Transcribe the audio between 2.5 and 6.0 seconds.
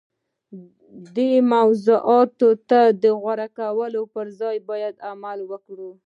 ته د غور کولو پر ځای باید عمل وکړو.